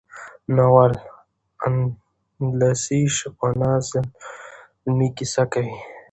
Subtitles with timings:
[0.55, 1.03] ناول د
[1.65, 5.75] اندلسي شپانه زلمي کیسه کوي.